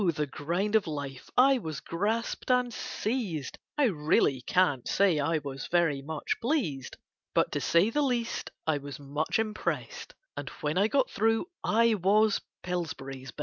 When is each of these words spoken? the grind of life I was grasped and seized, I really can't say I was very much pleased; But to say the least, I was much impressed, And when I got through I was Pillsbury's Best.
the 0.09 0.25
grind 0.25 0.75
of 0.75 0.87
life 0.87 1.29
I 1.37 1.59
was 1.59 1.79
grasped 1.79 2.49
and 2.49 2.73
seized, 2.73 3.59
I 3.77 3.83
really 3.85 4.41
can't 4.41 4.87
say 4.87 5.19
I 5.19 5.37
was 5.43 5.67
very 5.71 6.01
much 6.01 6.37
pleased; 6.41 6.97
But 7.35 7.51
to 7.51 7.61
say 7.61 7.91
the 7.91 8.01
least, 8.01 8.49
I 8.65 8.79
was 8.79 8.99
much 8.99 9.37
impressed, 9.37 10.15
And 10.35 10.49
when 10.61 10.75
I 10.75 10.87
got 10.87 11.11
through 11.11 11.45
I 11.63 11.93
was 11.93 12.41
Pillsbury's 12.63 13.29
Best. 13.29 13.39